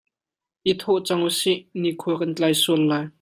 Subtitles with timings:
[0.69, 3.05] I thawh cang u sih, nikhua kan tlai sual lai.